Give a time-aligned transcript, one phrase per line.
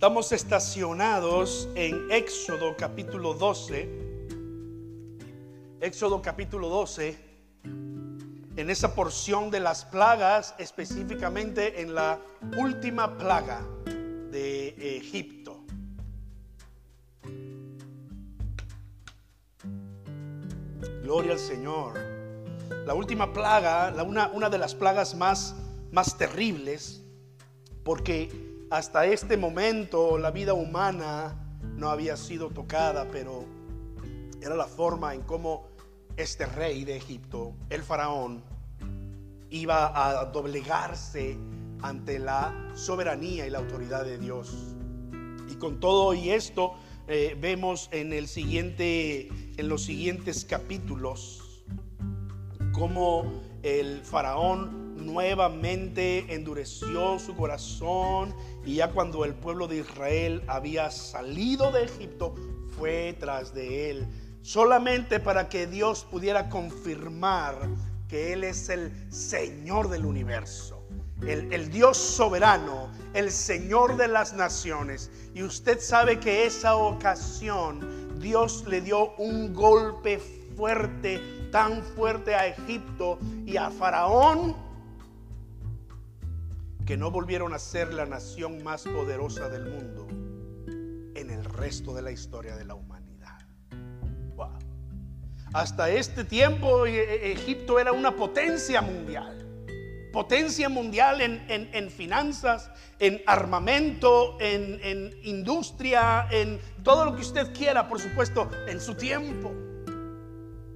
[0.00, 3.86] Estamos estacionados en Éxodo capítulo 12.
[5.78, 7.18] Éxodo capítulo 12.
[8.56, 12.18] En esa porción de las plagas, específicamente en la
[12.56, 13.60] última plaga
[14.30, 15.60] de Egipto.
[21.02, 21.98] Gloria al Señor.
[22.86, 25.54] La última plaga, la una, una de las plagas más,
[25.92, 27.02] más terribles,
[27.84, 31.34] porque hasta este momento la vida humana
[31.76, 33.44] no había sido tocada, pero
[34.40, 35.66] era la forma en cómo
[36.16, 38.44] este rey de Egipto, el faraón,
[39.50, 41.36] iba a doblegarse
[41.82, 44.76] ante la soberanía y la autoridad de Dios.
[45.48, 46.74] Y con todo y esto
[47.08, 51.64] eh, vemos en el siguiente, en los siguientes capítulos,
[52.72, 58.34] cómo el faraón nuevamente endureció su corazón
[58.64, 62.34] y ya cuando el pueblo de Israel había salido de Egipto,
[62.76, 64.06] fue tras de él,
[64.42, 67.68] solamente para que Dios pudiera confirmar
[68.08, 70.82] que Él es el Señor del universo,
[71.22, 75.10] el, el Dios soberano, el Señor de las naciones.
[75.34, 80.18] Y usted sabe que esa ocasión Dios le dio un golpe
[80.56, 81.20] fuerte,
[81.52, 84.69] tan fuerte a Egipto y a Faraón
[86.90, 90.08] que no volvieron a ser la nación más poderosa del mundo
[91.14, 93.38] en el resto de la historia de la humanidad.
[95.52, 99.46] Hasta este tiempo e, e, Egipto era una potencia mundial.
[100.12, 102.68] Potencia mundial en, finanzas,
[102.98, 108.96] en armamento, en, en industria, en todo lo que usted quiera, por supuesto, en su
[108.96, 109.54] tiempo.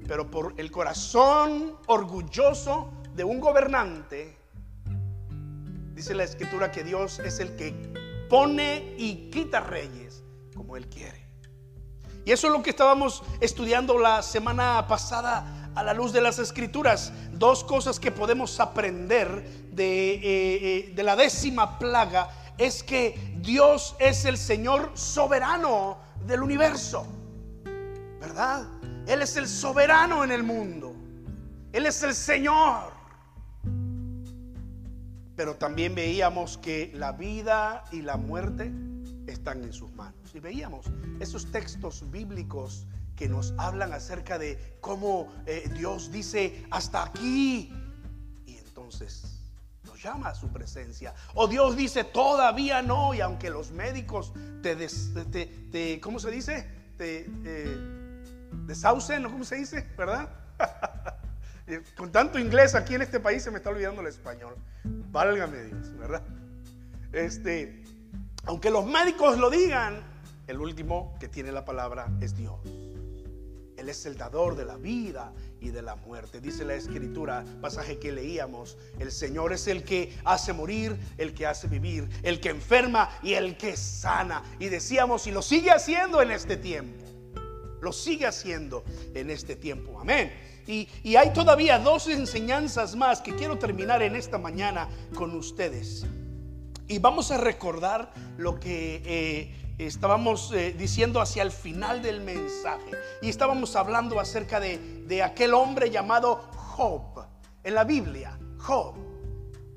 [0.07, 4.44] Pero por el corazón orgulloso de un gobernante,
[5.95, 7.73] Dice la escritura que Dios es el que
[8.29, 10.25] pone y quita reyes
[10.55, 11.25] como Él quiere.
[12.25, 16.41] Y eso es lo que estábamos estudiando la semana pasada a la luz de las
[16.41, 17.13] escrituras.
[17.33, 22.29] Dos cosas que podemos aprender de, eh, eh, de la décima plaga
[22.59, 27.07] es que Dios es el Señor soberano del universo.
[28.21, 28.67] ¿Verdad?
[29.07, 30.93] Él es el soberano en el mundo.
[31.73, 32.94] Él es el Señor
[35.37, 38.73] pero también veíamos que la vida y la muerte
[39.27, 40.35] están en sus manos.
[40.35, 40.87] Y veíamos
[41.21, 42.87] esos textos bíblicos
[43.17, 47.73] que nos hablan acerca de cómo eh, Dios dice hasta aquí.
[48.47, 49.41] Y entonces
[49.85, 51.15] nos llama a su presencia.
[51.35, 53.15] O Dios dice todavía no.
[53.15, 56.69] Y aunque los médicos te, te, ¿cómo se dice?
[56.97, 57.77] Te eh,
[58.67, 59.31] desaucen, ¿no?
[59.31, 59.89] ¿Cómo se dice?
[59.97, 60.29] ¿Verdad?
[61.97, 64.55] Con tanto inglés aquí en este país se me está olvidando el español.
[64.85, 66.23] Válgame Dios, ¿verdad?
[67.13, 67.83] Este,
[68.45, 70.03] aunque los médicos lo digan,
[70.47, 72.61] el último que tiene la palabra es Dios.
[73.77, 76.41] Él es el dador de la vida y de la muerte.
[76.41, 81.47] Dice la escritura, pasaje que leíamos, el Señor es el que hace morir, el que
[81.47, 84.43] hace vivir, el que enferma y el que sana.
[84.59, 87.05] Y decíamos, y lo sigue haciendo en este tiempo.
[87.81, 90.01] Lo sigue haciendo en este tiempo.
[90.01, 90.33] Amén.
[90.67, 96.07] Y, hay todavía dos enseñanzas más que quiero terminar en esta mañana con ustedes.
[96.89, 102.91] Y vamos a recordar lo que eh, estábamos eh, diciendo hacia el final del mensaje.
[103.23, 107.27] Y estábamos hablando acerca de, aquel hombre llamado Job.
[107.63, 108.95] En la Biblia, Job.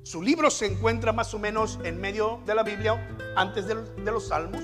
[0.03, 2.95] Su libro se encuentra más o menos en medio de la Biblia,
[3.35, 4.63] antes de, de los Salmos.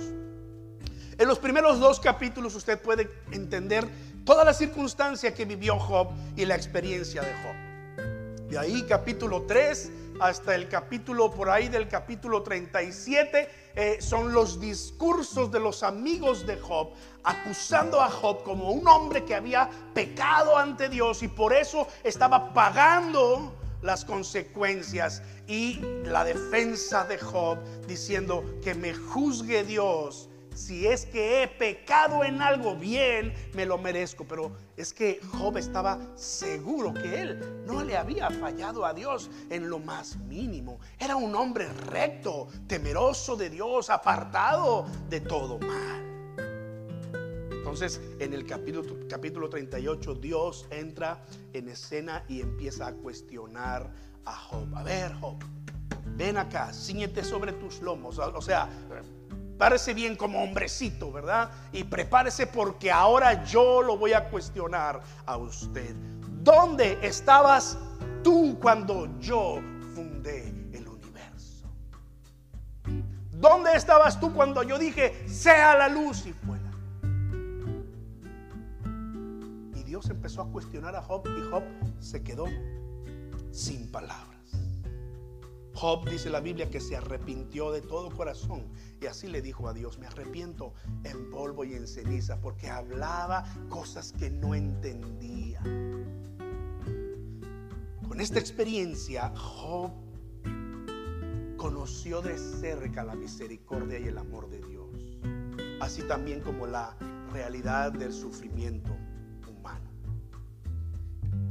[1.18, 3.88] En los primeros dos capítulos usted puede entender
[4.26, 8.50] toda la circunstancia que vivió Job y la experiencia de Job.
[8.50, 14.60] De ahí capítulo 3 hasta el capítulo por ahí del capítulo 37 eh, son los
[14.60, 16.92] discursos de los amigos de Job
[17.24, 22.54] acusando a Job como un hombre que había pecado ante Dios y por eso estaba
[22.54, 27.58] pagando las consecuencias y la defensa de Job
[27.88, 33.78] diciendo que me juzgue Dios si es que he pecado en algo bien, me lo
[33.78, 34.26] merezco.
[34.26, 39.70] Pero es que Job estaba seguro que él no le había fallado a Dios en
[39.70, 40.80] lo más mínimo.
[41.00, 46.04] Era un hombre recto, temeroso de Dios, apartado de todo mal.
[47.52, 51.24] Entonces, en el capítulo, capítulo 38, Dios entra
[51.54, 53.90] en escena y empieza a cuestionar
[54.26, 54.76] a Job.
[54.76, 55.38] A ver, Job,
[56.16, 58.20] ven acá, ciñete sobre tus lomos.
[58.20, 58.70] O sea,
[59.64, 61.50] Párese bien como hombrecito, ¿verdad?
[61.72, 65.96] Y prepárese porque ahora yo lo voy a cuestionar a usted.
[66.42, 67.78] ¿Dónde estabas
[68.26, 69.62] tú cuando yo
[69.96, 71.66] fundé el universo?
[73.32, 76.72] ¿Dónde estabas tú cuando yo dije, sea la luz y fue la
[79.80, 81.64] Y Dios empezó a cuestionar a Job y Job
[82.02, 82.48] se quedó
[83.54, 84.33] sin palabras.
[85.74, 88.68] Job dice la Biblia que se arrepintió de todo corazón
[89.02, 90.74] y así le dijo a Dios, me arrepiento
[91.04, 95.62] en polvo y en ceniza porque hablaba cosas que no entendía.
[98.08, 99.92] Con esta experiencia, Job
[101.58, 105.18] conoció de cerca la misericordia y el amor de Dios,
[105.82, 106.96] así también como la
[107.32, 108.96] realidad del sufrimiento.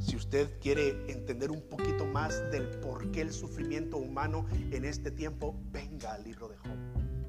[0.03, 5.11] Si usted quiere entender un poquito más del por qué el sufrimiento humano en este
[5.11, 6.77] tiempo, venga al libro de Job.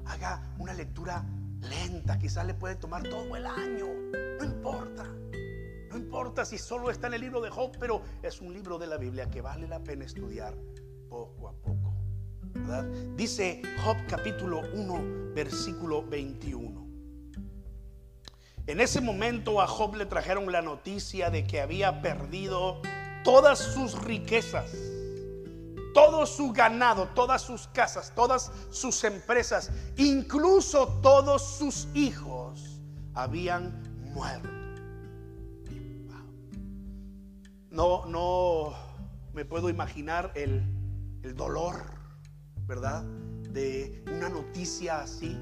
[0.05, 1.25] Haga una lectura
[1.61, 3.87] lenta, quizás le puede tomar todo el año,
[4.39, 5.05] no importa.
[5.89, 8.87] No importa si solo está en el libro de Job, pero es un libro de
[8.87, 10.53] la Biblia que vale la pena estudiar
[11.09, 11.93] poco a poco.
[13.15, 16.84] Dice Job capítulo 1, versículo 21.
[18.67, 22.81] En ese momento a Job le trajeron la noticia de que había perdido
[23.23, 24.71] todas sus riquezas,
[25.93, 32.81] todo su ganado, todas sus casas, todas sus empresas, incluso todos sus hijos
[33.13, 33.83] habían
[34.13, 34.49] muerto.
[37.69, 38.73] No, no
[39.33, 40.63] me puedo imaginar el,
[41.35, 41.83] dolor,
[42.65, 43.03] ¿verdad?
[43.03, 45.37] De una noticia así.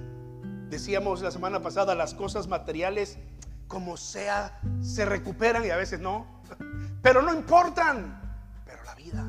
[0.73, 3.19] Decíamos la semana pasada, las cosas materiales,
[3.67, 6.25] como sea, se recuperan y a veces no.
[7.03, 8.19] Pero no importan.
[8.65, 9.23] Pero la vida,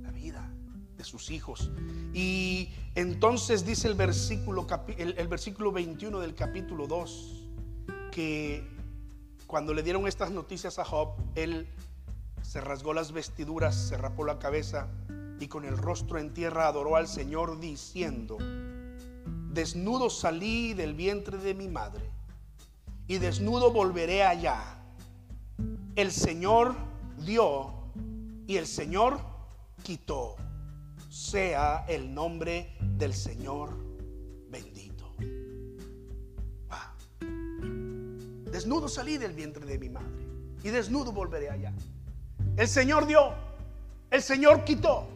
[0.00, 0.50] la vida
[0.96, 1.70] de sus hijos.
[2.14, 4.66] Y entonces dice el versículo,
[4.96, 7.50] el, versículo 21 del capítulo 2,
[8.10, 8.66] que
[9.46, 11.68] cuando le dieron estas noticias a Job, él
[12.40, 14.88] se rasgó las vestiduras, se rapó la cabeza
[15.40, 18.38] y con el rostro en tierra adoró al Señor diciendo,
[19.58, 22.08] desnudo salí del vientre de mi madre
[23.08, 24.78] y desnudo volveré allá.
[25.96, 26.76] El Señor
[27.26, 27.72] dio
[28.46, 29.18] y el Señor
[29.82, 30.36] quitó.
[31.10, 33.70] Sea el nombre del Señor
[34.48, 35.12] bendito.
[38.52, 40.24] Desnudo salí del vientre de mi madre
[40.62, 41.72] y desnudo volveré allá.
[42.56, 43.34] El Señor dio,
[44.12, 45.08] el Señor quitó.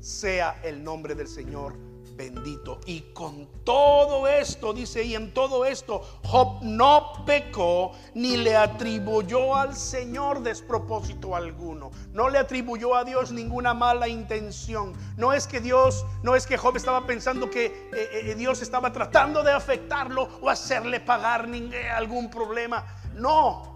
[0.00, 1.83] Sea el nombre del Señor
[2.16, 2.80] bendito.
[2.86, 9.56] Y con todo esto, dice, y en todo esto, Job no pecó ni le atribuyó
[9.56, 11.90] al Señor despropósito alguno.
[12.12, 14.92] No le atribuyó a Dios ninguna mala intención.
[15.16, 18.92] No es que Dios, no es que Job estaba pensando que eh, eh, Dios estaba
[18.92, 21.48] tratando de afectarlo o hacerle pagar
[21.96, 22.84] algún problema.
[23.14, 23.74] No,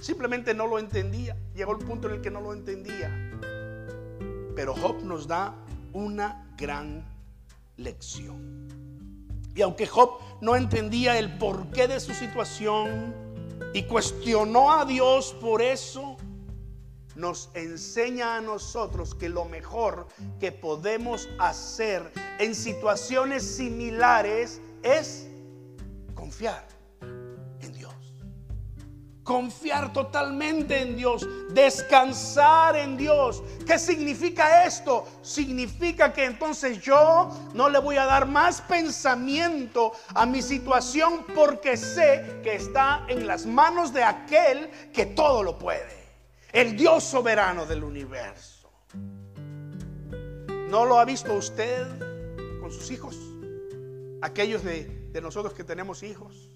[0.00, 1.36] Simplemente no lo entendía.
[1.54, 3.10] Llegó el punto en el que no lo entendía.
[4.56, 5.54] Pero Job nos da
[5.92, 7.04] una gran
[7.80, 8.68] lección.
[9.54, 13.14] Y aunque Job no entendía el porqué de su situación
[13.74, 16.16] y cuestionó a Dios por eso,
[17.16, 20.06] nos enseña a nosotros que lo mejor
[20.38, 25.28] que podemos hacer en situaciones similares es
[26.14, 26.79] confiar
[29.30, 33.44] confiar totalmente en Dios, descansar en Dios.
[33.64, 35.06] ¿Qué significa esto?
[35.22, 41.76] Significa que entonces yo no le voy a dar más pensamiento a mi situación porque
[41.76, 46.08] sé que está en las manos de aquel que todo lo puede,
[46.50, 48.68] el Dios soberano del universo.
[50.70, 51.86] ¿No lo ha visto usted
[52.60, 53.16] con sus hijos?
[54.22, 56.49] Aquellos de, de nosotros que tenemos hijos.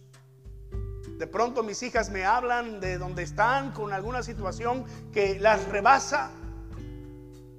[1.18, 6.30] De pronto mis hijas me hablan de donde están con alguna situación que las rebasa.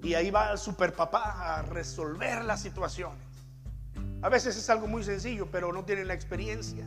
[0.03, 3.25] Y ahí va el superpapá a resolver las situaciones.
[4.21, 6.85] A veces es algo muy sencillo, pero no tienen la experiencia.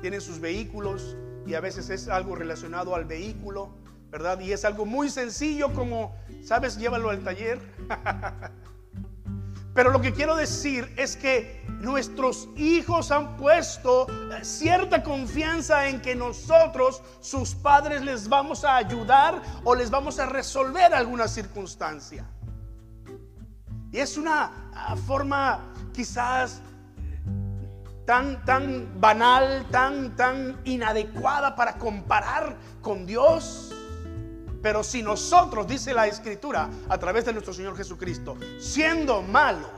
[0.00, 3.70] Tienen sus vehículos y a veces es algo relacionado al vehículo,
[4.10, 4.38] ¿verdad?
[4.40, 6.76] Y es algo muy sencillo como, ¿sabes?
[6.78, 7.60] Llévalo al taller.
[9.76, 16.00] Pero lo que quiero decir es que nuestros hijos han puesto eh, cierta confianza en
[16.00, 22.24] que nosotros, sus padres, les vamos a ayudar o les vamos a resolver alguna circunstancia.
[23.92, 25.60] Y es una ah, forma
[25.92, 26.62] quizás
[28.06, 33.75] tan, tan banal, tan, tan inadecuada para comparar con Dios.
[34.66, 39.70] Pero si nosotros, dice la Escritura, a través de nuestro Señor Jesucristo, siendo malos,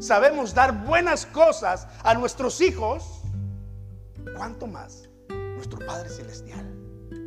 [0.00, 3.20] sabemos dar buenas cosas a nuestros hijos,
[4.34, 6.66] ¿cuánto más nuestro Padre Celestial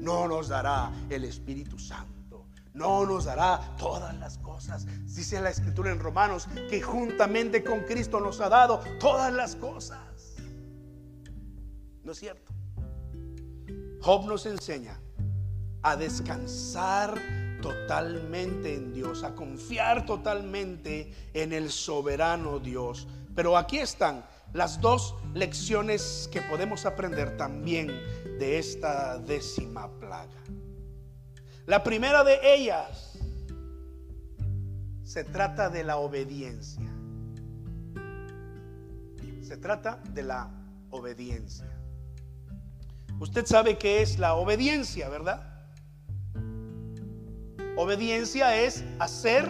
[0.01, 2.47] no nos dará el Espíritu Santo?
[2.73, 4.87] no nos dará todas las cosas.
[5.05, 10.35] Dice la escritura en Romanos que juntamente con Cristo nos ha dado todas las cosas.
[12.03, 12.51] ¿No es cierto?
[14.01, 14.99] Job nos enseña
[15.81, 17.19] a descansar
[17.62, 23.07] totalmente en Dios, a confiar totalmente en el soberano Dios.
[23.36, 27.88] Pero aquí están las dos lecciones que podemos aprender también
[28.39, 30.43] de esta décima plaga.
[31.65, 33.17] La primera de ellas
[35.03, 36.89] se trata de la obediencia.
[39.41, 40.50] Se trata de la
[40.89, 41.69] obediencia.
[43.19, 45.47] Usted sabe qué es la obediencia, ¿verdad?
[47.77, 49.48] Obediencia es hacer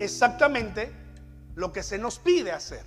[0.00, 0.92] exactamente
[1.54, 2.84] lo que se nos pide hacer.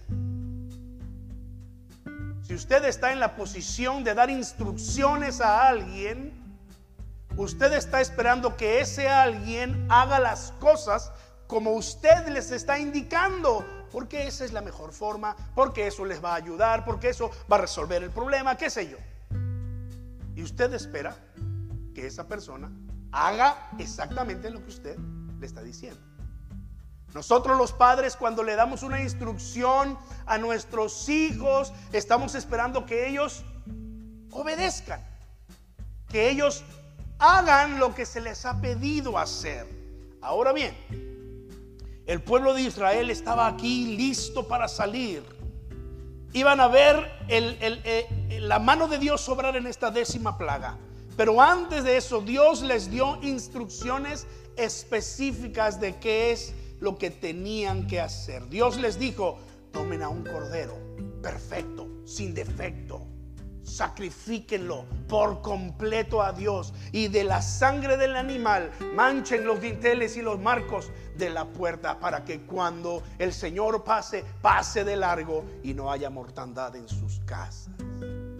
[2.43, 6.31] Si usted está en la posición de dar instrucciones a alguien,
[7.38, 11.12] usted está esperando que ese alguien haga las cosas
[11.48, 16.33] como usted les está indicando, porque esa es la mejor forma, porque eso les va
[16.33, 18.98] a ayudar, porque eso va a resolver el problema, qué sé yo.
[20.36, 21.17] Y usted espera
[21.95, 22.69] que esa persona
[23.11, 24.97] haga exactamente lo que usted
[25.39, 25.99] le está diciendo.
[27.13, 33.43] Nosotros los padres cuando le damos una instrucción a nuestros hijos, estamos esperando que ellos
[34.31, 35.01] obedezcan,
[36.07, 36.63] que ellos
[37.17, 39.67] hagan lo que se les ha pedido hacer.
[40.21, 40.75] Ahora bien,
[42.05, 45.23] el pueblo de Israel estaba aquí listo para salir.
[46.33, 50.77] Iban a ver eh, la mano de Dios sobrar en esta décima plaga.
[51.19, 57.88] Pero antes de eso, Dios les dio instrucciones específicas de qué es lo que tenían
[57.88, 58.47] que hacer.
[58.47, 59.38] Dios les dijo,
[59.73, 60.77] tomen a un cordero
[61.21, 63.05] perfecto, sin defecto.
[63.63, 70.21] Sacrifíquenlo por completo a Dios y de la sangre del animal manchen los dinteles y
[70.21, 75.73] los marcos de la puerta para que cuando el Señor pase, pase de largo y
[75.73, 77.67] no haya mortandad en sus casas.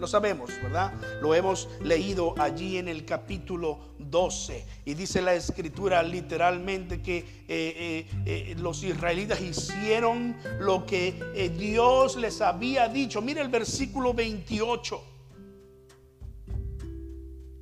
[0.00, 0.94] Lo sabemos, ¿verdad?
[1.20, 4.64] Lo hemos leído allí en el capítulo 12.
[4.86, 12.16] Y dice la escritura literalmente que eh, eh, eh, los israelitas hicieron lo que Dios
[12.16, 13.20] les había dicho.
[13.20, 15.04] Mire el versículo 28.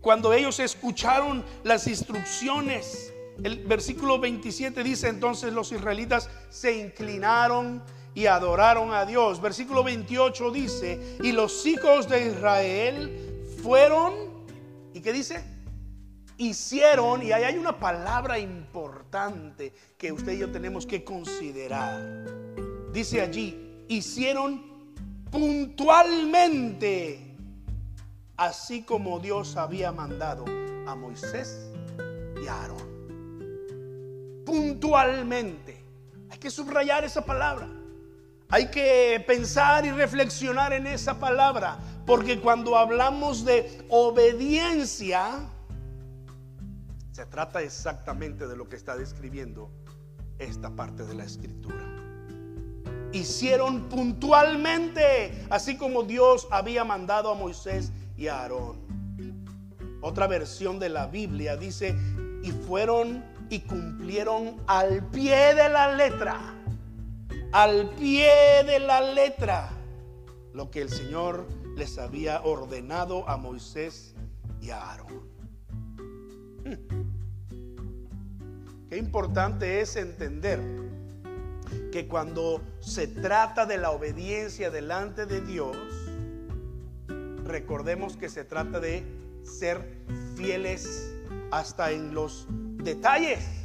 [0.00, 7.82] Cuando ellos escucharon las instrucciones, el versículo 27 dice entonces los israelitas se inclinaron
[8.18, 9.40] y adoraron a Dios.
[9.40, 14.12] Versículo 28 dice, y los hijos de Israel fueron,
[14.92, 15.44] ¿y qué dice?
[16.36, 22.26] Hicieron, y ahí hay una palabra importante que usted y yo tenemos que considerar.
[22.92, 24.64] Dice allí, hicieron
[25.30, 27.36] puntualmente,
[28.36, 30.44] así como Dios había mandado
[30.88, 31.70] a Moisés
[32.42, 34.42] y a Aarón.
[34.44, 35.84] Puntualmente.
[36.30, 37.77] Hay que subrayar esa palabra.
[38.50, 45.50] Hay que pensar y reflexionar en esa palabra, porque cuando hablamos de obediencia,
[47.12, 49.70] se trata exactamente de lo que está describiendo
[50.38, 51.84] esta parte de la escritura.
[53.12, 58.78] Hicieron puntualmente, así como Dios había mandado a Moisés y a Aarón.
[60.00, 61.94] Otra versión de la Biblia dice,
[62.42, 66.57] y fueron y cumplieron al pie de la letra
[67.52, 68.30] al pie
[68.64, 69.70] de la letra
[70.52, 74.14] lo que el Señor les había ordenado a Moisés
[74.60, 75.22] y a Aarón.
[76.64, 76.98] Hmm.
[78.90, 80.60] Qué importante es entender
[81.92, 85.76] que cuando se trata de la obediencia delante de Dios,
[87.44, 89.04] recordemos que se trata de
[89.42, 90.02] ser
[90.34, 91.14] fieles
[91.50, 92.46] hasta en los
[92.82, 93.57] detalles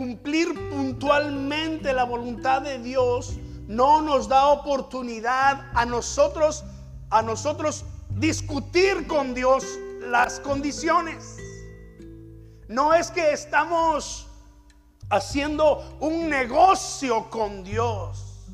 [0.00, 6.64] cumplir puntualmente la voluntad de Dios no nos da oportunidad a nosotros
[7.10, 9.62] a nosotros discutir con Dios
[10.00, 11.36] las condiciones.
[12.66, 14.26] No es que estamos
[15.10, 18.48] haciendo un negocio con Dios.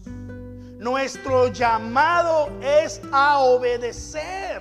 [0.81, 4.56] Nuestro llamado es a obedecer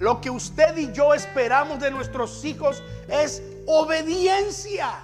[0.00, 4.98] Lo que usted y yo esperamos de nuestros hijos es obediencia.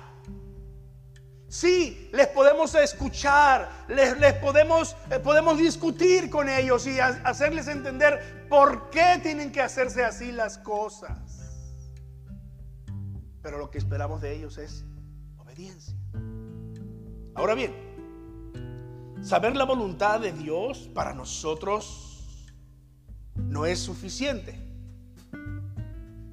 [1.48, 8.88] Sí, les podemos escuchar, les, podemos, eh, podemos discutir con ellos y hacerles entender por
[8.88, 11.18] qué tienen que hacerse así las cosas.
[13.42, 14.86] Pero lo que esperamos de ellos es
[15.36, 15.94] obediencia.
[17.34, 17.74] Ahora bien,
[19.22, 22.40] saber la voluntad de Dios para nosotros
[23.34, 24.65] no es suficiente.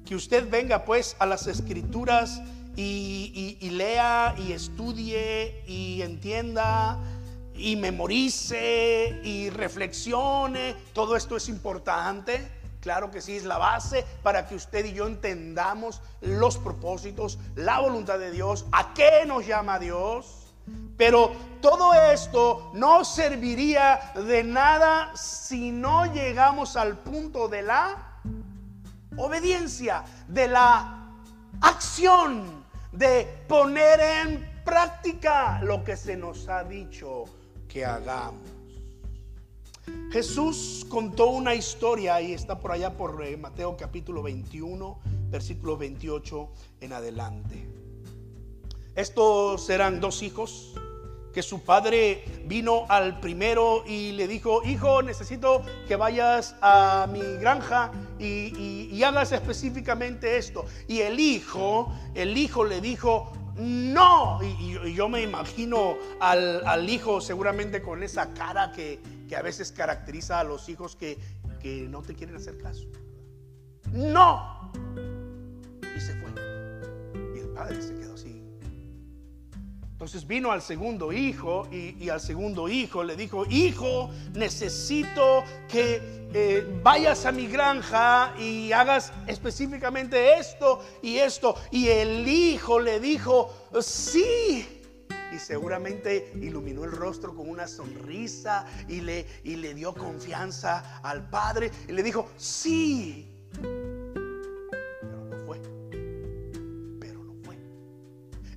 [0.06, 2.42] Que usted venga pues a las escrituras
[2.76, 6.98] y, y lea y estudie y entienda
[7.54, 10.74] y memorice y reflexione.
[10.92, 12.46] Todo esto es importante.
[12.80, 17.80] Claro que sí, es la base para que usted y yo entendamos los propósitos, la
[17.80, 20.52] voluntad de Dios, a qué nos llama Dios.
[20.96, 28.13] Pero todo esto no serviría de nada si no llegamos al punto de la
[29.16, 31.10] obediencia, de la
[31.60, 37.24] acción, de poner en práctica lo que se nos ha dicho
[37.68, 38.50] que hagamos.
[40.10, 46.48] Jesús contó una historia y está por allá por eh, Mateo capítulo 21, versículo 28
[46.80, 47.68] en adelante.
[48.94, 50.74] Estos eran dos hijos
[51.34, 57.20] que su padre vino al primero y le dijo, hijo, necesito que vayas a mi
[57.38, 60.64] granja y, hagas específicamente esto.
[60.88, 64.38] Y el hijo, el hijo le dijo, no.
[64.42, 68.98] Y, yo me imagino al, hijo seguramente con esa cara que,
[69.36, 71.18] a veces caracteriza a los hijos que,
[71.60, 72.84] que no te quieren hacer caso.
[73.92, 74.72] No.
[75.96, 76.30] Y se fue.
[77.34, 78.33] Y el padre se quedó así.
[79.94, 86.66] Entonces vino al segundo hijo y, al segundo hijo le dijo, hijo, necesito que eh,
[86.82, 91.54] vayas a mi granja y hagas específicamente esto y esto.
[91.70, 94.82] Y el hijo le dijo, sí.
[95.32, 101.30] Y seguramente iluminó el rostro con una sonrisa y le, y le dio confianza al
[101.30, 101.70] padre.
[101.88, 103.30] Y le dijo, sí.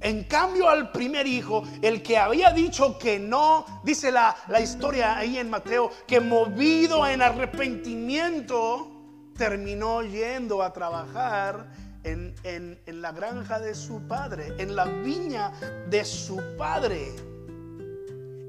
[0.07, 5.37] En cambio al primer hijo, el que había dicho que no, dice la, historia ahí
[5.37, 8.89] en Mateo, que movido en arrepentimiento,
[9.37, 11.67] terminó yendo a trabajar
[12.05, 15.51] en, en, la granja de su padre, en la viña
[15.89, 17.13] de su padre.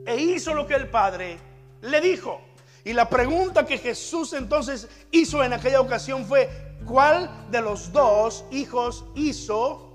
[0.07, 1.39] E hizo lo que el padre
[1.81, 2.41] le dijo.
[2.85, 6.49] Y la pregunta que Jesús entonces hizo en aquella ocasión fue,
[6.87, 9.88] ¿cuál de los dos hijos hizo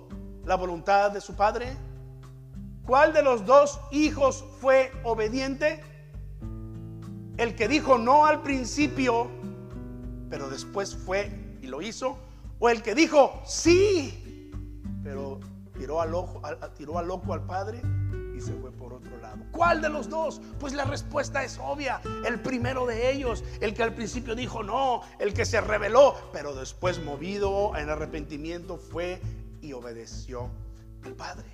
[0.45, 1.77] la voluntad de su padre?
[2.85, 5.81] ¿Cuál de los dos hijos fue obediente?
[7.37, 9.29] El que dijo no al principio,
[10.29, 12.17] pero después fue y lo hizo.
[12.59, 14.51] O el que dijo sí,
[15.03, 15.39] pero
[15.77, 16.41] tiró al, ojo,
[16.77, 17.81] tiró al loco al padre
[18.35, 19.43] y se fue por otro lado.
[19.51, 20.41] ¿Cuál de los dos?
[20.59, 22.01] Pues la respuesta es obvia.
[22.25, 26.53] El primero de ellos, el que al principio dijo no, el que se rebeló, pero
[26.53, 29.21] después movido en arrepentimiento fue
[29.63, 30.51] y obedeció
[31.03, 31.49] al Padre.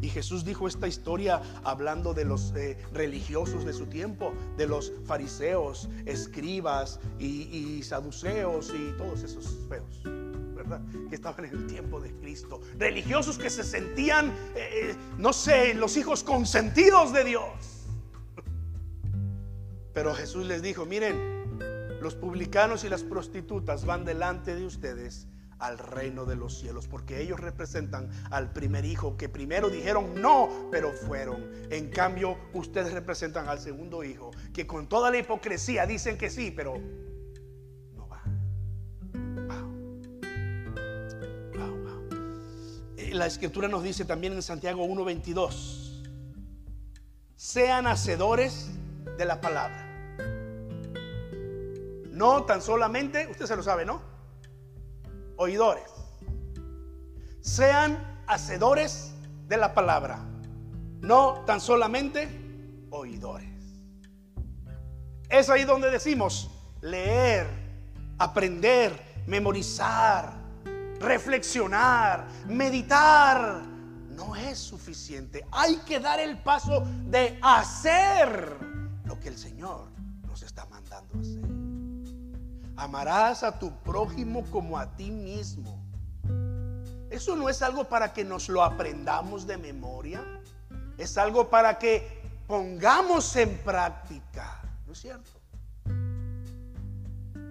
[0.00, 4.92] Y Jesús dijo esta historia hablando de los eh, religiosos de su tiempo, de los
[5.04, 10.02] fariseos, escribas y, saduceos y todos esos feos,
[10.54, 10.80] ¿verdad?
[11.08, 12.60] Que estaban en el tiempo de Cristo.
[12.78, 17.86] Religiosos que se sentían, eh, eh, no sé, los hijos consentidos de Dios.
[19.92, 25.28] Pero Jesús les dijo, miren, los publicanos y las prostitutas van delante de ustedes
[25.64, 30.68] al reino de los cielos, porque ellos representan al primer hijo que primero dijeron no,
[30.70, 31.50] pero fueron.
[31.70, 36.50] En cambio, ustedes representan al segundo hijo, que con toda la hipocresía dicen que sí,
[36.50, 36.74] pero
[37.94, 38.22] no va.
[42.96, 46.02] Eh, la escritura nos dice también en Santiago 1:22,
[47.36, 48.68] sean hacedores
[49.16, 49.82] de la palabra.
[52.10, 54.13] No tan solamente, usted se lo sabe, ¿no?
[55.36, 55.90] Oidores.
[57.40, 59.12] Sean hacedores
[59.48, 60.18] de la palabra,
[61.00, 62.28] no tan solamente
[62.90, 63.50] oidores.
[65.28, 67.46] Es ahí donde decimos leer,
[68.18, 70.32] aprender, memorizar,
[71.00, 73.62] reflexionar, meditar.
[74.10, 75.44] No es suficiente.
[75.50, 78.56] Hay que dar el paso de hacer
[79.04, 79.88] lo que el Señor
[80.26, 81.53] nos está mandando hacer.
[82.76, 85.82] Amarás a tu prójimo como a ti mismo.
[87.10, 90.22] Eso no es algo para que nos lo aprendamos de memoria.
[90.98, 94.60] Es algo para que pongamos en práctica.
[94.86, 95.30] ¿No es cierto?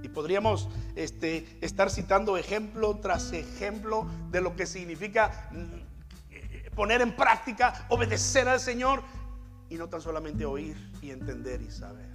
[0.02, 7.16] Y podríamos este, estar citando ejemplo tras ejemplo de lo que significa mm, poner en
[7.16, 9.02] práctica, obedecer al Señor
[9.70, 12.12] y no tan solamente oír y entender y saber.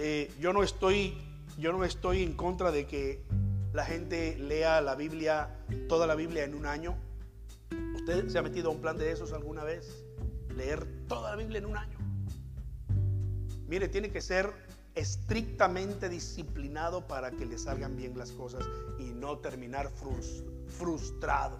[0.00, 1.18] Eh, yo no estoy,
[1.58, 3.24] yo no estoy en contra de que
[3.72, 5.58] la gente lea la Biblia,
[5.88, 6.96] toda la Biblia en un año.
[7.96, 10.04] ¿Usted se ha metido a un plan de esos alguna vez?
[10.54, 11.98] Leer toda la Biblia en un año.
[13.66, 14.52] Mire, tiene que ser
[14.94, 18.64] estrictamente disciplinado para que le salgan bien las cosas
[19.00, 19.90] y no terminar
[20.68, 21.58] frustrado.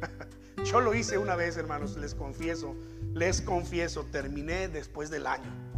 [0.64, 2.74] Yo lo hice una vez, hermanos, les confieso,
[3.14, 5.71] les confieso, terminé después del año,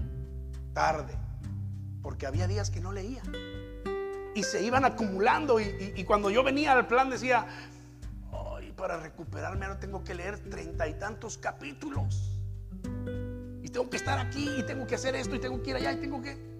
[0.74, 1.14] tarde,
[2.02, 3.22] porque había días que no leía.
[4.34, 7.46] Y se iban acumulando y, cuando yo venía al plan decía,
[8.76, 12.34] para recuperarme ahora tengo que leer treinta y tantos capítulos
[13.74, 15.96] tengo que estar aquí y tengo que hacer esto y tengo que ir allá y
[15.96, 16.53] tengo que...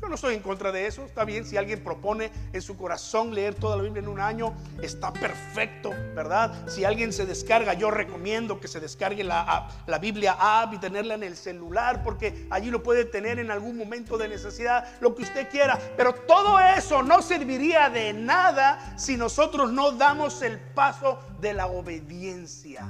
[0.00, 3.34] Yo no estoy en contra de eso, está bien si alguien propone en su corazón
[3.34, 6.68] leer toda la Biblia en un año, está perfecto, ¿verdad?
[6.68, 11.14] Si alguien se descarga, yo recomiendo que se descargue la, la Biblia app y tenerla
[11.14, 15.22] en el celular, porque allí lo puede tener en algún momento de necesidad, lo que
[15.22, 15.78] usted quiera.
[15.96, 21.66] Pero todo eso no serviría de nada si nosotros no damos el paso de la
[21.66, 22.86] obediencia,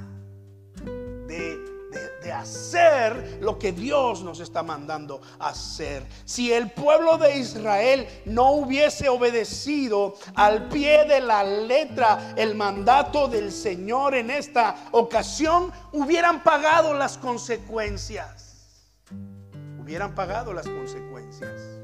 [1.27, 1.76] de
[2.21, 6.05] de, hacer lo que Dios nos está mandando hacer.
[6.25, 13.27] Si el pueblo de Israel no hubiese obedecido al pie de la letra el mandato
[13.27, 18.47] del Señor en esta ocasión, hubieran pagado las consecuencias.
[19.79, 21.77] Hubieran pagado las consecuencias.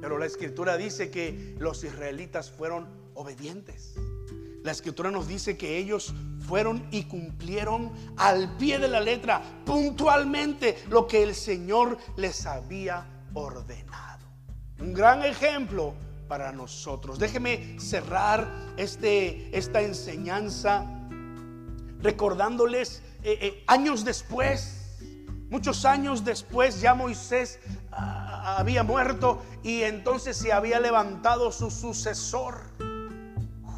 [0.00, 3.94] Pero la escritura dice que los israelitas fueron obedientes.
[4.62, 6.14] La escritura nos dice que ellos
[6.48, 13.06] fueron y cumplieron al pie de la letra puntualmente lo que el Señor les había
[13.34, 14.26] ordenado.
[14.80, 15.94] Un gran ejemplo
[16.26, 17.18] para nosotros.
[17.18, 20.86] Déjeme cerrar este, esta enseñanza
[22.00, 24.96] recordándoles eh, eh, años después,
[25.50, 27.58] muchos años después, ya Moisés
[27.92, 32.62] ah, había muerto y entonces se había levantado su sucesor,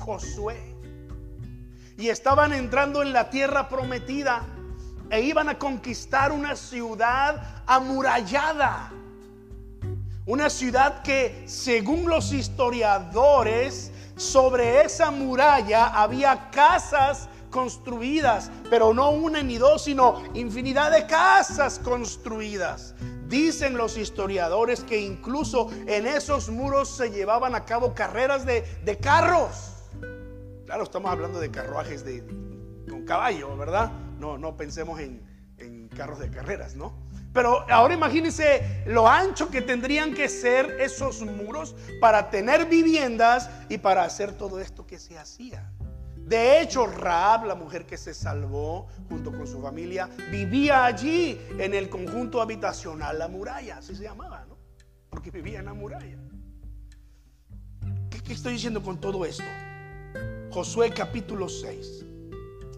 [0.04, 0.69] Josué
[2.00, 4.42] y estaban entrando en la tierra prometida
[5.10, 8.90] e iban a conquistar una ciudad amurallada.
[10.24, 19.42] Una ciudad que, según los historiadores, sobre esa muralla había casas construidas, pero no una
[19.42, 22.94] ni dos, sino infinidad de casas construidas.
[23.26, 28.96] Dicen los historiadores que incluso en esos muros se llevaban a cabo carreras de, de
[28.96, 29.69] carros.
[30.70, 32.24] Claro, estamos hablando de carruajes de,
[32.88, 33.90] con caballo, ¿verdad?
[34.20, 35.20] No, no pensemos en,
[35.58, 36.94] en carros de carreras, ¿no?
[37.32, 43.78] Pero ahora imagínense lo ancho que tendrían que ser esos muros para tener viviendas y
[43.78, 45.72] para hacer todo esto que se hacía.
[46.14, 51.74] De hecho, Raab, la mujer que se salvó junto con su familia, vivía allí en
[51.74, 54.56] el conjunto habitacional, la muralla, así se llamaba, ¿no?
[55.08, 56.16] Porque vivía en la muralla.
[58.24, 59.42] qué estoy diciendo con todo esto?
[60.50, 62.06] Josué capítulo 6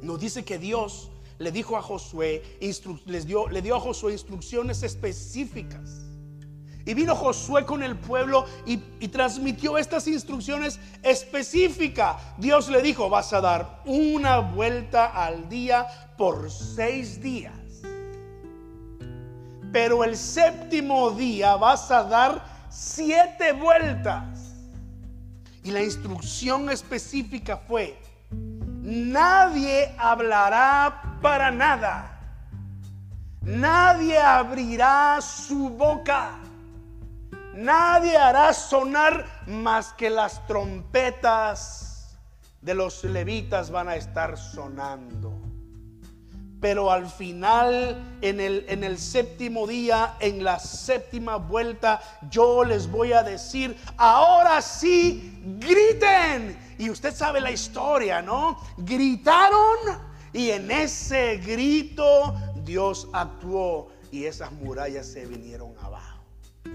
[0.03, 2.43] nos dice que Dios le dijo a Josué,
[3.07, 6.03] les dio, le dio a Josué instrucciones específicas.
[6.85, 12.17] Y vino Josué con el pueblo y, y, transmitió estas instrucciones específicas.
[12.39, 15.87] Dios le dijo, vas a dar una vuelta al día
[16.19, 17.55] por seis días.
[19.73, 24.32] Pero el séptimo día vas a dar siete vueltas.
[25.65, 27.99] Y la instrucción específica fue,
[28.31, 32.19] nadie hablará para nada.
[33.43, 36.39] Nadie abrirá su boca.
[37.55, 42.19] Nadie hará sonar más que las trompetas
[42.61, 45.42] de los levitas van a estar sonando.
[46.63, 52.89] Pero al final, en el, en el séptimo día, en la séptima vuelta, yo les
[52.89, 56.57] voy a decir, ahora sí, griten.
[56.79, 58.61] Y usted sabe la historia, ¿no?
[58.79, 66.12] Gritaron y en ese grito Dios actuó y esas murallas se vinieron abajo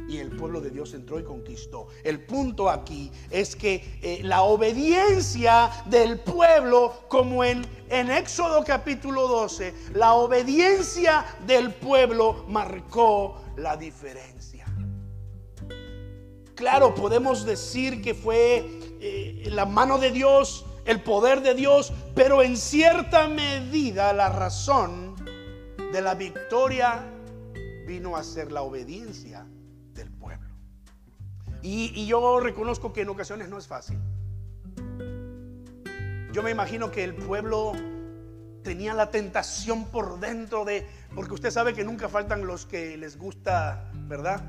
[0.08, 1.88] y el pueblo de Dios entró y conquistó.
[2.04, 9.28] El punto aquí es que eh, la obediencia del pueblo, como en, en Éxodo capítulo
[9.28, 14.66] 12, la obediencia del pueblo marcó la diferencia.
[16.56, 18.66] Claro, podemos decir que fue
[19.00, 25.16] eh, la mano de Dios, el poder de Dios, pero en cierta medida la razón
[25.92, 27.04] de la victoria
[27.86, 29.46] vino a ser la obediencia
[31.68, 33.98] y, yo reconozco que en ocasiones no es fácil.
[36.32, 37.74] Yo me imagino que el pueblo
[38.64, 43.18] tenía la tentación por dentro de, porque usted sabe que nunca faltan los que les
[43.18, 44.42] gusta, ¿verdad?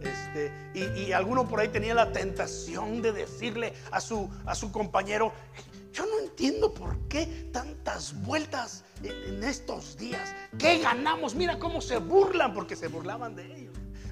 [0.00, 5.32] Este, y, alguno por ahí tenía la tentación de decirle a su, a su compañero,
[5.92, 10.34] yo no entiendo por qué tantas vueltas en, estos días.
[10.52, 11.34] ¿Qué ¿qué ganamos?
[11.34, 13.65] Mira cómo se burlan porque se burlaban de ellos.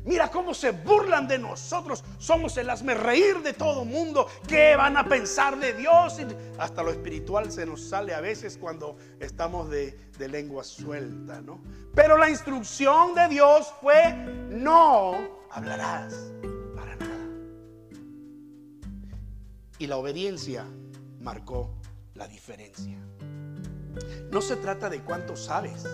[0.04, 2.04] Mira cómo se burlan de nosotros.
[2.18, 4.28] Somos el hazme reír de todo mundo.
[4.46, 6.20] ¿Qué van a pensar de Dios?
[6.58, 11.60] hasta lo espiritual se nos sale a veces cuando estamos de, de lengua suelta, ¿no?
[11.94, 14.12] Pero la instrucción de Dios fue:
[14.50, 15.16] no
[15.50, 16.32] hablarás
[16.76, 17.28] para nada.
[19.78, 20.66] Y la obediencia
[21.20, 21.74] marcó
[22.14, 22.98] la diferencia.
[24.30, 25.86] No se trata de cuánto sabes.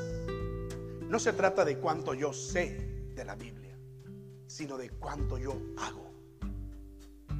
[1.02, 3.59] No se trata de cuánto yo sé de la Biblia
[4.50, 6.10] sino de cuánto yo hago,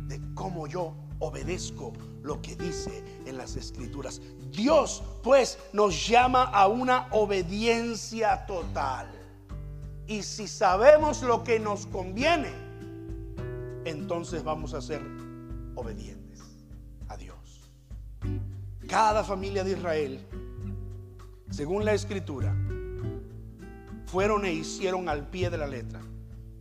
[0.07, 1.93] de cómo yo obedezco
[2.23, 4.23] lo que dice en las escrituras.
[4.53, 9.11] Dios pues nos llama a una obediencia total.
[10.07, 12.53] Y si sabemos lo que nos conviene,
[13.85, 15.03] entonces vamos a ser
[15.75, 16.41] obedientes
[17.09, 17.73] a Dios.
[18.89, 20.25] Cada familia de Israel,
[21.51, 22.55] según la escritura,
[24.07, 26.01] fueron e hicieron al pie de la letra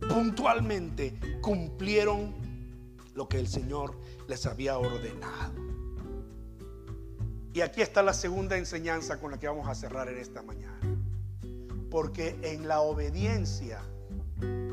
[0.08, 2.34] puntualmente cumplieron
[3.14, 5.70] lo que el Señor les había ordenado.
[7.52, 10.78] Y aquí está la segunda enseñanza con la que vamos a cerrar en esta mañana.
[11.90, 13.82] Porque en la obediencia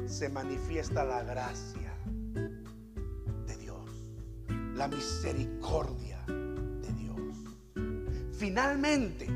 [0.05, 1.97] se manifiesta la gracia
[3.47, 3.89] de Dios,
[4.75, 7.37] la misericordia de Dios.
[8.37, 9.27] Finalmente,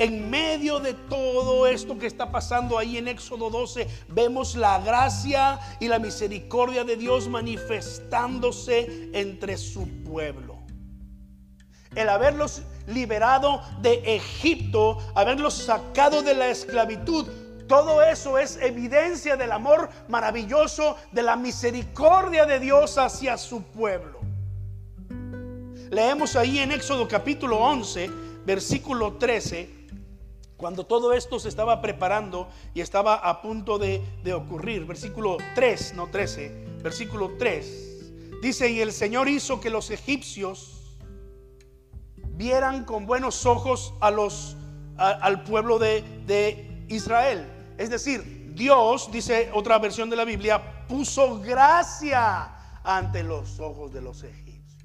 [0.00, 5.60] en medio de todo esto que está pasando ahí en Éxodo 12, vemos la gracia
[5.78, 10.56] y la misericordia de Dios manifestándose entre su pueblo.
[11.94, 17.28] El haberlos liberado de Egipto, haberlos sacado de la esclavitud,
[17.68, 24.20] todo eso es evidencia del amor maravilloso, de la misericordia de Dios hacia su pueblo.
[25.90, 28.10] Leemos ahí en Éxodo capítulo 11,
[28.46, 29.79] versículo 13
[30.60, 36.08] cuando todo esto se estaba preparando y estaba a punto de, ocurrir, versículo 3, no
[36.08, 40.98] 13, versículo 3, dice, y el Señor hizo que los egipcios
[42.32, 44.54] vieran con buenos ojos a los,
[44.98, 47.50] al pueblo de, de Israel.
[47.78, 54.02] Es decir, Dios, dice otra versión de la Biblia, puso gracia ante los ojos de
[54.02, 54.84] los egipcios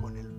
[0.00, 0.37] con el.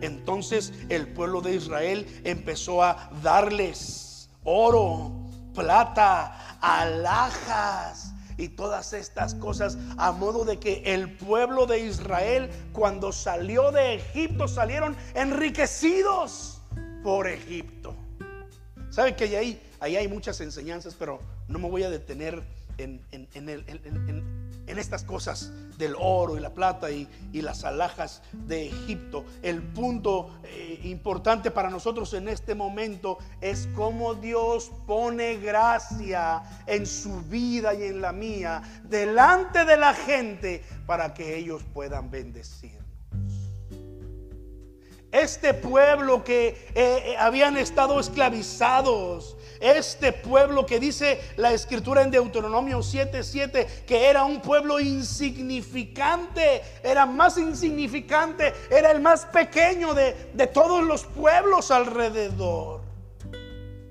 [0.00, 5.12] Entonces el pueblo de Israel empezó a darles oro,
[5.54, 13.12] plata, alhajas y todas estas cosas a modo de que el pueblo de Israel cuando
[13.12, 16.62] salió de Egipto salieron enriquecidos
[17.02, 17.94] por Egipto.
[18.90, 22.42] ¿Saben que ahí, hay muchas enseñanzas, pero no me voy a detener
[22.78, 28.68] en, en, el, en estas cosas del oro y la plata y, las alhajas de
[28.68, 29.24] Egipto.
[29.42, 36.86] El punto eh, importante para nosotros en este momento es cómo Dios pone gracia en
[36.86, 42.79] su vida y en la mía delante de la gente para que ellos puedan bendecirnos.
[45.12, 52.12] Este pueblo que eh, eh, habían estado esclavizados, este pueblo que dice la escritura en
[52.12, 60.30] Deuteronomio 7:7 que era un pueblo insignificante, era más insignificante, era el más pequeño de,
[60.32, 62.82] de todos los pueblos alrededor.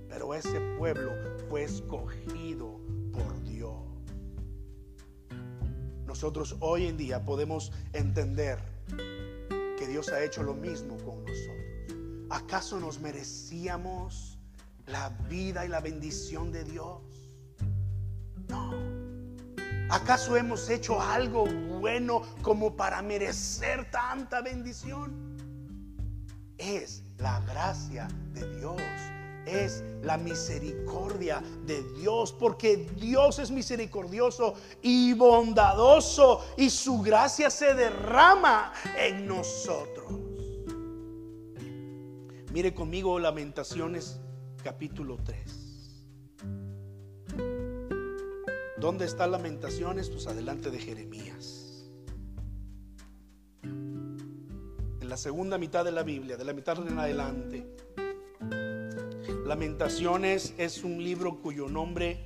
[0.07, 1.11] Pero ese pueblo
[1.49, 2.79] fue escogido
[3.11, 3.75] por Dios.
[6.05, 8.68] Nosotros hoy en día podemos entender
[9.79, 12.27] que Dios ha hecho lo mismo con nosotros.
[12.29, 14.37] ¿Acaso nos merecíamos
[14.87, 16.99] la vida y la bendición de Dios?
[18.49, 18.73] No.
[19.89, 25.37] ¿Acaso hemos hecho algo bueno como para merecer tanta bendición?
[26.57, 28.81] Es la gracia de Dios
[29.45, 37.73] es la misericordia de Dios, porque Dios es misericordioso y bondadoso y su gracia se
[37.73, 40.11] derrama en nosotros.
[42.51, 44.19] Mire conmigo Lamentaciones
[44.63, 45.59] capítulo 3.
[48.79, 50.09] ¿Dónde está Lamentaciones?
[50.09, 51.89] Pues adelante de Jeremías.
[53.61, 57.75] En la segunda mitad de la Biblia, de la mitad en adelante.
[59.49, 62.23] Lamentaciones es un libro cuyo nombre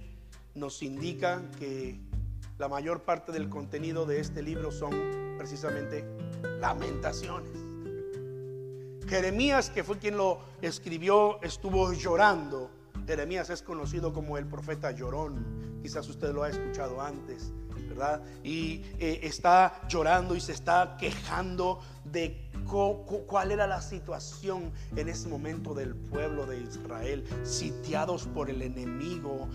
[0.55, 1.97] nos indica que
[2.57, 4.91] la mayor parte del contenido de este libro son
[5.37, 6.03] precisamente
[6.59, 7.57] lamentaciones.
[9.07, 12.69] Jeremías, que fue quien lo escribió, estuvo llorando.
[13.07, 15.79] Jeremías es conocido como el profeta llorón.
[15.81, 17.53] Quizás usted lo ha escuchado antes,
[18.43, 22.49] Y eh, está llorando y se está quejando de
[23.27, 29.47] cuál era la situación en ese momento del pueblo de Israel, sitiados por el enemigo,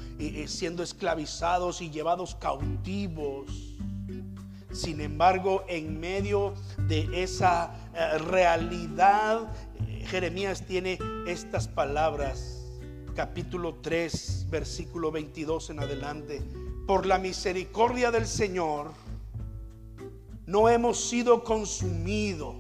[0.47, 3.77] siendo esclavizados y llevados cautivos.
[4.73, 6.55] Sin embargo, en medio
[6.87, 9.51] de esa eh, realidad,
[9.87, 12.63] eh, Jeremías tiene estas palabras,
[13.17, 16.43] capítulo 3, versículo 22 en adelante.
[16.89, 18.93] Por la misericordia del Señor,
[20.47, 22.57] no hemos sido consumidos.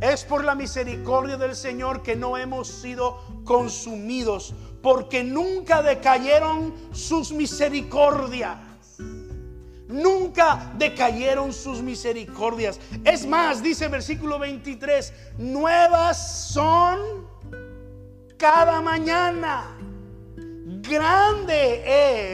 [0.00, 7.30] Es por la misericordia del Señor que no hemos sido consumidos, porque nunca decayeron sus
[7.30, 8.56] misericordias.
[9.86, 12.80] Nunca decayeron sus misericordias.
[13.04, 17.28] Es más, dice el versículo 23, nuevas son
[18.38, 19.76] cada mañana.
[20.90, 21.84] Grande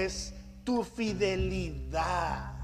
[0.06, 0.32] es
[0.64, 2.54] tu fidelidad.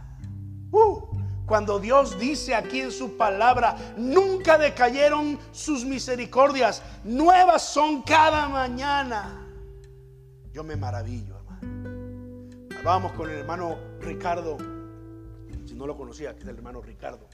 [0.71, 1.03] Uh,
[1.45, 9.47] cuando Dios dice aquí en su palabra, nunca decayeron sus misericordias, nuevas son cada mañana.
[10.51, 12.49] Yo me maravillo, hermano.
[12.79, 14.57] Hablábamos con el hermano Ricardo,
[15.67, 17.29] si no lo conocía, aquí es el hermano Ricardo,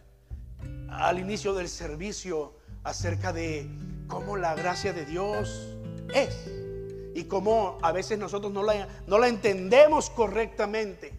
[0.91, 3.71] al inicio del servicio acerca de
[4.09, 5.77] cómo la gracia de Dios
[6.13, 6.58] es
[7.29, 11.13] cómo a veces nosotros no la, no la entendemos correctamente.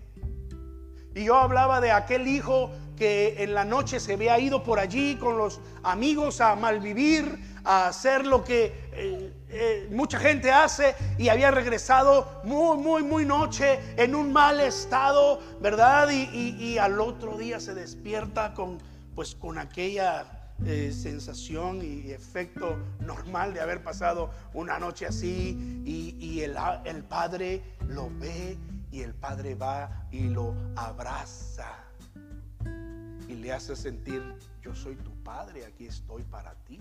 [1.16, 5.16] Y yo hablaba de aquel hijo que en la noche se había ido por allí
[5.16, 11.30] con los amigos a malvivir, a hacer lo que eh, eh, mucha gente hace y
[11.30, 16.10] había regresado muy, muy, muy noche en un mal estado, ¿verdad?
[16.12, 18.78] Y, al otro día se despierta con,
[19.16, 26.42] pues, con aquella eh, sensación y efecto normal de haber pasado una noche así y,
[26.42, 28.58] el, el padre lo ve
[28.92, 31.90] y el padre va y lo abraza
[33.30, 34.24] y le hace sentir,
[34.62, 36.80] yo soy tu padre, aquí estoy para ti.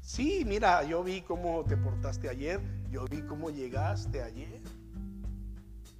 [0.00, 4.60] Sí, mira, yo vi cómo te portaste ayer, yo vi cómo llegaste ayer,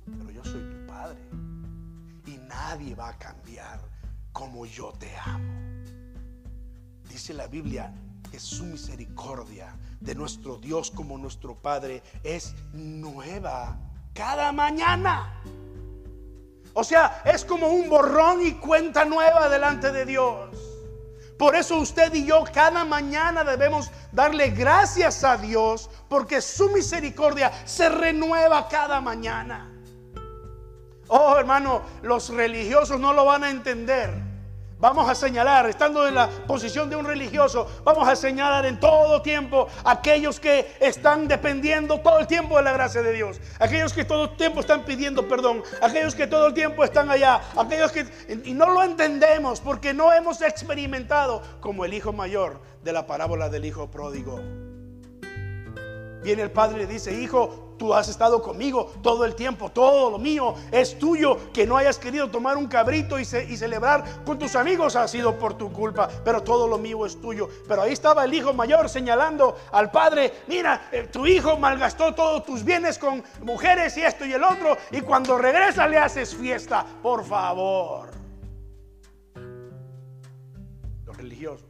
[0.04, 1.18] pero yo soy tu padre
[2.26, 3.80] y nadie va a cambiar
[4.32, 5.73] como yo te amo.
[7.14, 7.94] Dice la Biblia
[8.28, 13.78] que su misericordia de nuestro Dios como nuestro Padre es nueva
[14.12, 15.40] cada mañana.
[16.72, 20.58] O sea, es como un borrón y cuenta nueva delante de Dios.
[21.38, 27.52] Por eso usted y yo cada mañana debemos darle gracias a Dios porque su misericordia
[27.64, 29.72] se renueva cada mañana.
[31.06, 34.33] Oh hermano, los religiosos no lo van a entender.
[34.84, 39.22] Vamos a señalar, estando en la posición de un religioso, vamos a señalar en todo
[39.22, 44.04] tiempo aquellos que están dependiendo todo el tiempo de la gracia de Dios, aquellos que
[44.04, 48.04] todo el tiempo están pidiendo perdón, aquellos que todo el tiempo están allá, aquellos que
[48.44, 53.48] y no lo entendemos porque no hemos experimentado como el hijo mayor de la parábola
[53.48, 54.38] del hijo pródigo.
[56.22, 60.10] Viene el padre y le dice, hijo, Tú has estado conmigo todo el tiempo, todo
[60.10, 61.52] lo mío es tuyo.
[61.52, 65.54] Que no hayas querido tomar un cabrito y, celebrar con tus amigos ha sido por
[65.54, 67.48] tu culpa, pero todo lo mío es tuyo.
[67.66, 72.44] Pero ahí estaba el hijo mayor señalando al padre, mira, eh, tu hijo malgastó todos
[72.44, 76.84] tus bienes con mujeres y esto y el otro, y cuando regresa le haces fiesta,
[77.02, 78.10] por favor.
[81.04, 81.66] Los religiosos.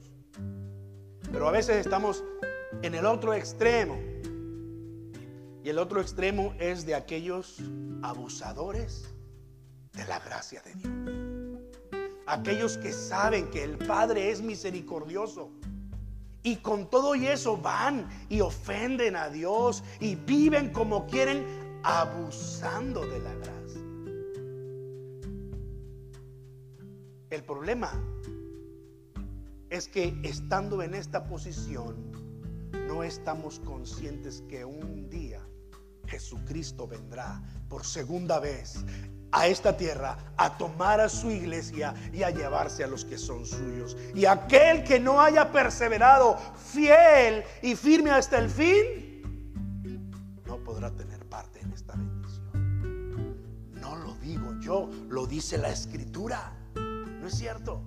[1.30, 2.22] Pero a veces estamos
[2.82, 4.13] en el otro extremo
[5.64, 7.56] y el otro extremo es de aquellos
[8.02, 9.08] abusadores
[9.94, 10.92] de la gracia de Dios.
[12.26, 15.50] Aquellos que saben que el Padre es misericordioso.
[16.42, 21.46] Y con todo y eso van y ofenden a Dios y viven como quieren
[21.82, 23.80] abusando de la gracia.
[27.30, 27.90] El problema
[29.70, 32.12] es que estando en esta posición
[32.86, 35.40] no estamos conscientes que un día
[36.06, 38.84] Jesucristo vendrá por segunda vez
[39.32, 43.44] a esta tierra a tomar a su iglesia y a llevarse a los que son
[43.44, 43.96] suyos.
[44.14, 49.22] Y aquel que no haya perseverado fiel y firme hasta el fin,
[50.46, 53.72] no podrá tener parte en esta bendición.
[53.72, 56.52] No lo digo yo, lo dice la escritura.
[56.74, 57.82] ¿No es cierto?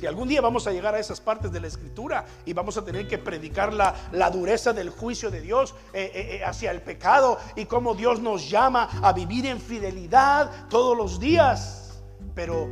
[0.00, 2.82] Si algún día vamos a llegar a esas partes de la escritura y vamos a
[2.82, 6.80] tener que predicar la, la dureza del juicio de Dios eh, eh, eh, hacia el
[6.80, 12.02] pecado y cómo Dios nos llama a vivir en fidelidad todos los días.
[12.34, 12.66] Pero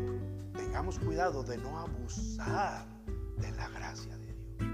[0.56, 2.86] tengamos cuidado de no abusar
[3.36, 4.64] de la gracia de Dios.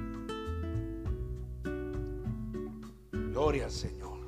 [3.33, 4.21] Gloria al Señor.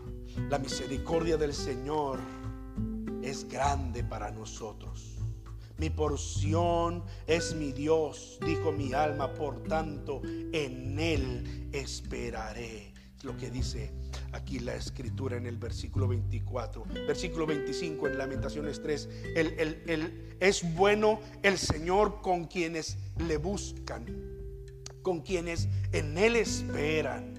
[0.50, 2.18] La misericordia del Señor
[3.22, 5.15] es grande para nosotros
[5.78, 12.94] Mi porción es mi Dios, dijo mi alma, por tanto en Él esperaré.
[13.18, 13.92] Es lo que dice
[14.32, 16.84] aquí la escritura en el versículo 24.
[17.06, 19.08] Versículo 25 en Lamentaciones 3.
[19.34, 24.06] El, es bueno el Señor con quienes le buscan,
[25.02, 27.34] con quienes en Él esperan.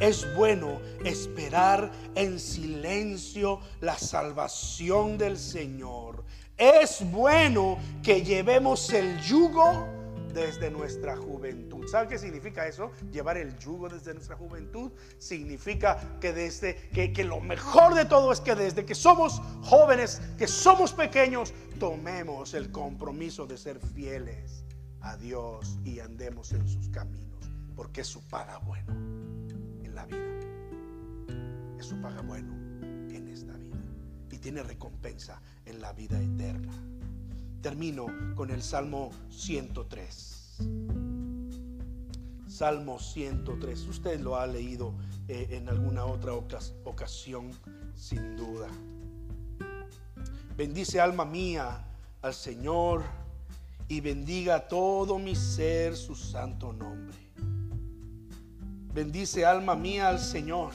[0.00, 6.24] Es bueno esperar en silencio la salvación del Señor.
[6.60, 9.88] Es bueno que llevemos el yugo
[10.34, 11.86] desde nuestra juventud.
[11.88, 12.90] ¿Sabe qué significa eso?
[13.10, 18.30] Llevar el yugo desde nuestra juventud significa que desde que, que, lo mejor de todo
[18.30, 24.62] es que desde que somos jóvenes, que somos pequeños, tomemos el compromiso de ser fieles
[25.00, 28.92] a Dios y andemos en sus caminos, porque es su paga bueno
[29.82, 30.18] en la vida.
[31.78, 32.59] Es su paga bueno
[34.40, 36.72] tiene recompensa en la vida eterna.
[37.62, 40.58] Termino con el Salmo 103.
[42.48, 43.80] Salmo 103.
[43.86, 44.94] Usted lo ha leído
[45.28, 47.50] eh, en alguna otra ocasión,
[47.94, 48.68] sin duda.
[50.56, 51.84] Bendice alma mía
[52.22, 53.02] al Señor
[53.88, 57.16] y bendiga todo mi ser su santo nombre.
[58.92, 60.72] Bendice alma mía al Señor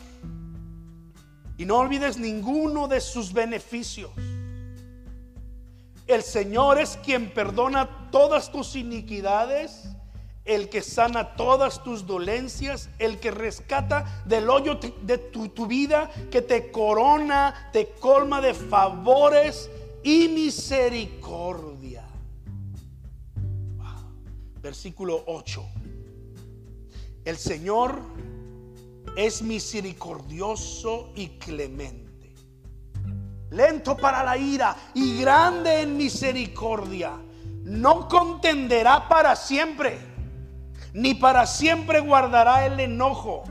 [1.58, 4.12] y no olvides ninguno de sus beneficios
[6.08, 9.90] el Señor es quien perdona todas tus iniquidades,
[10.44, 16.44] el que sana todas tus dolencias, el que rescata del hoyo de tu, vida, que
[16.44, 19.72] te corona, te colma de favores
[20.04, 22.04] y misericordia.
[24.62, 25.66] Versículo 8.
[27.24, 28.00] El Señor
[29.16, 32.06] es misericordioso y clemente
[33.56, 37.14] lento para la ira y grande en misericordia.
[37.64, 39.98] No contenderá para siempre,
[40.94, 43.44] ni para siempre guardará el enojo.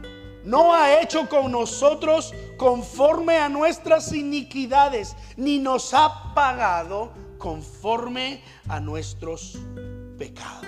[0.45, 8.79] No ha hecho con nosotros conforme a nuestras iniquidades, ni nos ha pagado conforme a
[8.79, 9.59] nuestros
[10.19, 10.67] pecados.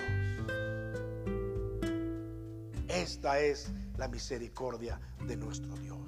[2.88, 5.98] Esta es la misericordia de nuestro Dios.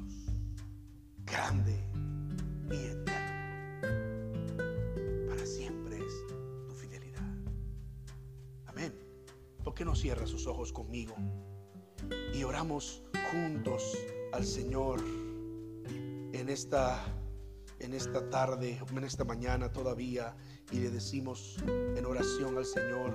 [1.24, 1.76] Grande
[2.70, 3.80] y eterna.
[5.28, 6.26] Para siempre es
[6.68, 7.28] tu fidelidad.
[8.66, 8.94] Amén.
[9.64, 11.14] ¿Por qué no cierra sus ojos conmigo?
[12.34, 13.96] Y oramos juntos
[14.32, 15.00] al Señor
[16.32, 17.04] en esta,
[17.78, 20.36] en esta tarde, en esta mañana todavía,
[20.70, 23.12] y le decimos en oración al Señor,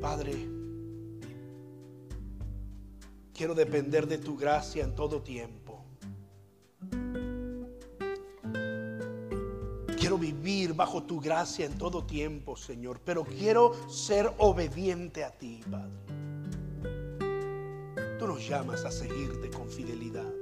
[0.00, 0.61] Padre,
[3.34, 5.84] quiero depender de tu gracia en todo tiempo.
[9.98, 15.60] Quiero vivir bajo tu gracia en todo tiempo, Señor, pero quiero ser obediente a ti,
[15.70, 15.92] Padre.
[18.18, 20.32] Tú nos llamas a seguirte con fidelidad.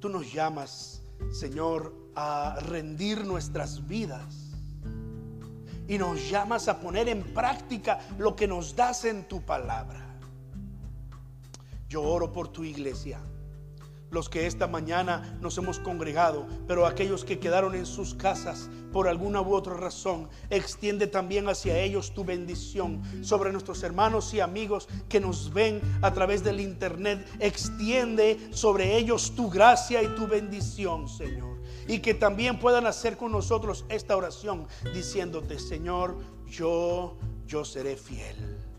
[0.00, 4.50] Tú nos llamas, Señor, a rendir nuestras vidas.
[5.86, 10.01] Y nos llamas a poner en práctica lo que nos das en tu palabra.
[11.92, 13.20] Yo oro por tu iglesia
[14.10, 19.08] los que esta mañana nos hemos congregado, pero aquellos que quedaron en sus casas por
[19.08, 23.02] alguna u otra razón, extiende también hacia ellos tu bendición.
[23.22, 29.34] Sobre nuestros hermanos y amigos que nos ven a través del internet, extiende sobre ellos
[29.34, 31.60] tu gracia y tu bendición, Señor.
[31.88, 36.16] Y que también puedan hacer con nosotros esta oración diciéndote, Señor,
[36.46, 38.71] yo, yo seré fiel.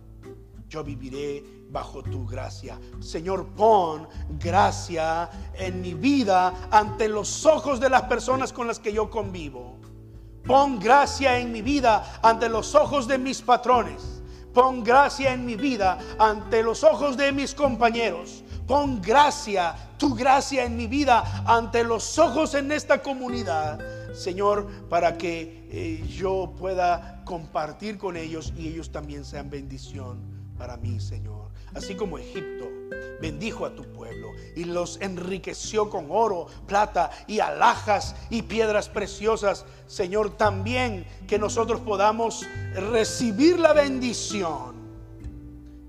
[0.74, 2.80] Yo viviré bajo tu gracia.
[3.00, 4.08] Señor, pon
[4.40, 9.78] gracia en mi vida ante los ojos de las personas con las que yo convivo.
[10.44, 14.24] Pon gracia en mi vida ante los ojos de mis patrones.
[14.52, 18.44] Pon gracia en mi vida ante los ojos de mis compañeros.
[18.66, 23.78] Pon gracia, tu gracia en mi vida ante los ojos en esta comunidad.
[24.16, 30.33] Señor, para que eh, yo pueda compartir con ellos y ellos también sean bendición
[30.64, 31.44] para mí, Señor
[31.74, 32.70] así como Egipto
[33.22, 39.66] bendijo a tu pueblo y los enriqueció con oro, plata y alhajas y piedras preciosas.
[39.88, 44.76] Señor, también que nosotros podamos recibir la bendición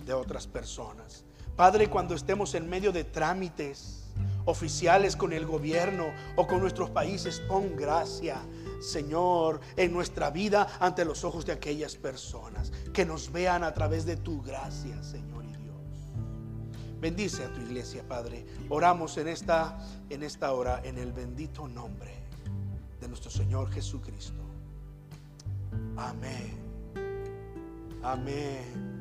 [0.05, 1.25] de otras personas.
[1.57, 4.05] Padre, cuando estemos en medio de trámites
[4.45, 6.07] oficiales con el gobierno
[6.37, 8.39] o con nuestros países, pon gracia.
[8.81, 14.05] Señor, en nuestra vida ante los ojos de aquellas personas que nos vean a través
[14.05, 15.35] de tu gracia, Señor.
[17.05, 18.47] Bendice a tu iglesia, Padre.
[18.71, 22.15] Oramos en esta, en esta hora en el bendito nombre
[22.99, 24.41] de nuestro Señor Jesucristo.
[25.99, 26.57] Amén.
[28.03, 28.95] Amén.